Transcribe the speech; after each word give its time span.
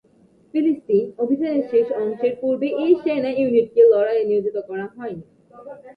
ফিলিস্তিন 0.53 1.03
অভিযানের 1.17 1.63
শেষ 1.71 1.87
অংশের 2.01 2.33
পূর্বে 2.41 2.67
এই 2.83 2.93
সেনা 3.03 3.29
ইউনিটকে 3.33 3.81
লড়াইয়ে 3.91 4.27
নিয়োজিত 4.29 4.57
করা 4.67 4.85
হয়নি। 4.95 5.23